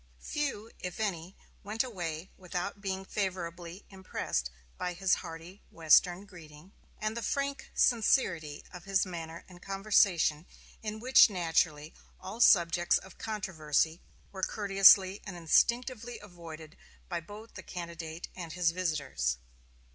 Few, 0.19 0.71
if 0.79 0.99
any, 0.99 1.35
went 1.63 1.83
away 1.83 2.31
without 2.35 2.81
being 2.81 3.05
favorably 3.05 3.85
impressed 3.91 4.49
by 4.75 4.93
his 4.93 5.13
hearty 5.21 5.61
Western 5.69 6.25
greeting, 6.25 6.71
and 6.99 7.15
the 7.15 7.21
frank 7.21 7.69
sincerity 7.75 8.63
of 8.73 8.85
his 8.85 9.05
manner 9.05 9.45
and 9.47 9.61
conversation, 9.61 10.47
in 10.81 10.99
which, 10.99 11.29
naturally, 11.29 11.93
all 12.19 12.39
subjects 12.41 12.97
of 12.97 13.19
controversy 13.19 14.01
were 14.31 14.41
courteously 14.41 15.21
and 15.23 15.37
instinctively 15.37 16.17
avoided 16.17 16.77
by 17.07 17.19
both 17.19 17.53
the 17.53 17.61
candidate 17.61 18.27
and 18.35 18.53
his 18.53 18.71
visitors. 18.71 19.37